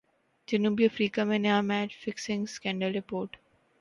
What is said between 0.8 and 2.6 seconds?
افریقہ میں نیا match fixing